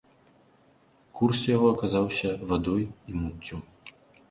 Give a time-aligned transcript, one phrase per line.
[1.19, 3.63] Курс яго аказаўся вадой і муццю.